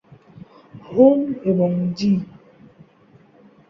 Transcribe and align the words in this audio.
Home 0.85 1.19
এবং 1.43 1.69
জি। 1.97 2.11